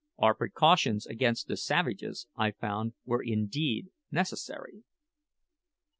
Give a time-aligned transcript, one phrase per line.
[0.17, 4.81] Our precautions against the savages, I found, were indeed necessary.